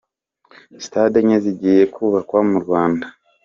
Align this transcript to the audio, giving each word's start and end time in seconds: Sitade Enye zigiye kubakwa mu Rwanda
Sitade 0.83 1.15
Enye 1.21 1.37
zigiye 1.43 1.83
kubakwa 1.93 2.39
mu 2.49 2.57
Rwanda 2.63 3.05